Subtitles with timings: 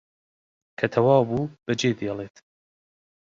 [0.77, 2.35] کە تەواو بوو بەجێ دێڵێت